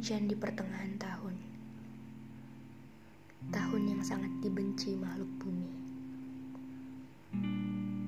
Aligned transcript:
Hujan 0.00 0.32
di 0.32 0.32
pertengahan 0.32 0.96
tahun. 0.96 1.36
Tahun 3.52 3.82
yang 3.84 4.00
sangat 4.00 4.32
dibenci 4.40 4.96
makhluk 4.96 5.28
bumi. 5.44 5.68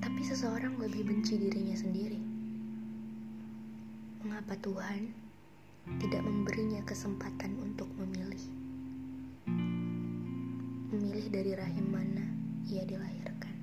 Tapi 0.01 0.21
seseorang 0.25 0.73
lebih 0.81 1.05
benci 1.05 1.37
dirinya 1.37 1.77
sendiri. 1.77 2.17
Mengapa 4.25 4.57
Tuhan 4.57 5.13
tidak 6.01 6.25
memberinya 6.25 6.81
kesempatan 6.81 7.61
untuk 7.61 7.93
memilih? 8.01 8.41
Memilih 10.97 11.29
dari 11.29 11.53
rahim 11.53 11.93
mana 11.93 12.25
ia 12.73 12.89
dilahirkan. 12.89 13.55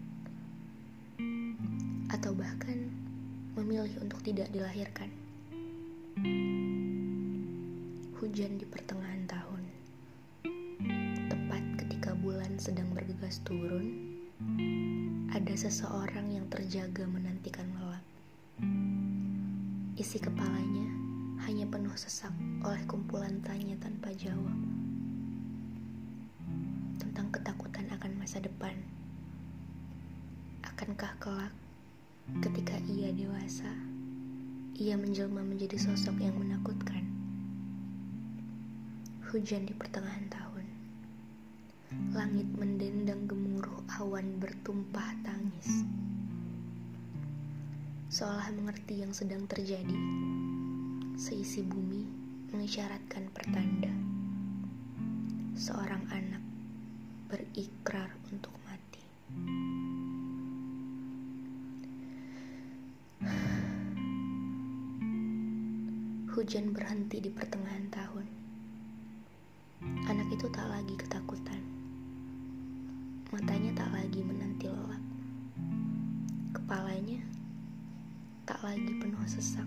Atau 2.15 2.39
bahkan 2.39 2.95
memilih 3.59 3.99
untuk 3.99 4.23
tidak 4.23 4.55
dilahirkan 4.55 5.11
hujan 8.21 8.61
di 8.61 8.69
pertengahan 8.69 9.25
tahun. 9.25 9.65
Tepat 11.33 11.65
ketika 11.81 12.13
bulan 12.21 12.53
sedang 12.61 12.93
bergegas 12.93 13.41
turun, 13.49 13.97
ada 15.33 15.55
seseorang 15.57 16.29
yang 16.29 16.45
terjaga 16.53 17.09
menantikan 17.09 17.65
lelap. 17.81 18.05
Isi 19.97 20.21
kepalanya 20.21 20.85
hanya 21.49 21.65
penuh 21.65 21.97
sesak 21.97 22.37
oleh 22.61 22.85
kumpulan 22.85 23.41
tanya 23.41 23.81
tanpa 23.81 24.13
jawab. 24.13 24.59
Tentang 27.01 27.33
ketakutan 27.33 27.89
akan 27.89 28.21
masa 28.21 28.37
depan. 28.45 28.77
Akankah 30.61 31.17
kelak 31.17 31.57
ketika 32.45 32.77
ia 32.85 33.17
dewasa, 33.17 33.73
ia 34.77 35.01
menjelma 35.01 35.41
menjadi 35.41 35.81
sosok 35.81 36.21
yang 36.21 36.37
menakutkan? 36.37 37.00
Hujan 39.31 39.63
di 39.63 39.71
pertengahan 39.71 40.27
tahun. 40.27 40.67
Langit 42.19 42.51
mendendang 42.51 43.31
gemuruh 43.31 43.79
awan 44.03 44.43
bertumpah 44.43 45.07
tangis. 45.23 45.87
Seolah 48.11 48.51
mengerti 48.51 49.07
yang 49.07 49.15
sedang 49.15 49.47
terjadi. 49.47 49.95
Seisi 51.15 51.63
bumi 51.63 52.11
mengisyaratkan 52.51 53.31
pertanda. 53.31 53.95
Seorang 55.55 56.11
anak 56.11 56.43
berikrar 57.31 58.11
untuk 58.35 58.51
mati. 58.67 59.07
Hujan 66.35 66.75
berhenti 66.75 67.23
di 67.23 67.31
pertengahan 67.31 67.87
tahun 67.95 68.40
Anak 69.81 70.29
itu 70.29 70.45
tak 70.53 70.69
lagi 70.69 70.93
ketakutan. 70.93 71.57
Matanya 73.33 73.73
tak 73.73 73.89
lagi 73.97 74.21
menanti 74.21 74.69
lelap. 74.69 75.01
Kepalanya 76.53 77.25
tak 78.45 78.61
lagi 78.61 78.93
penuh 79.01 79.25
sesak. 79.25 79.65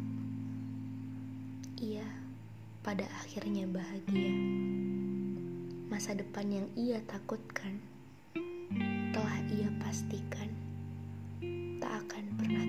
Ia 1.81 2.05
pada 2.85 3.09
akhirnya 3.25 3.65
bahagia. 3.65 4.37
Masa 5.89 6.13
depan 6.13 6.45
yang 6.45 6.67
ia 6.77 7.01
takutkan 7.09 7.81
telah 9.17 9.37
ia 9.49 9.73
pastikan 9.81 10.53
tak 11.81 12.05
akan 12.05 12.25
pernah 12.37 12.65